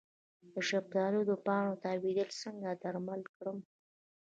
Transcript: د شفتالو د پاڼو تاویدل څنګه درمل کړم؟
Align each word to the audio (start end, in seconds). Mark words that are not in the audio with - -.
د 0.53 0.55
شفتالو 0.69 1.19
د 1.29 1.31
پاڼو 1.45 1.73
تاویدل 1.83 2.29
څنګه 2.43 2.69
درمل 2.83 3.21
کړم؟ 3.35 3.57